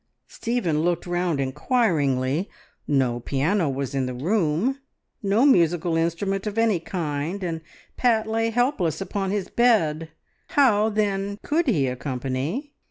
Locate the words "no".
2.87-3.19, 5.21-5.45